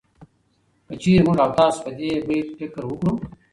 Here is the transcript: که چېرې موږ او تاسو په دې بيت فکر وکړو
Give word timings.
که 0.87 0.93
چېرې 1.01 1.21
موږ 1.25 1.37
او 1.43 1.49
تاسو 1.57 1.77
په 1.83 1.91
دې 1.97 2.09
بيت 2.27 2.47
فکر 2.59 2.81
وکړو 2.87 3.13